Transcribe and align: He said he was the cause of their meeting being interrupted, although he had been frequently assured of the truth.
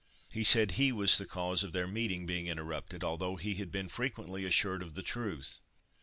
He 0.31 0.43
said 0.43 0.71
he 0.71 0.91
was 0.91 1.19
the 1.19 1.27
cause 1.27 1.63
of 1.63 1.73
their 1.73 1.85
meeting 1.85 2.25
being 2.25 2.47
interrupted, 2.47 3.03
although 3.03 3.35
he 3.35 3.53
had 3.53 3.69
been 3.71 3.87
frequently 3.87 4.45
assured 4.45 4.81
of 4.81 4.95
the 4.95 5.03
truth. 5.03 5.59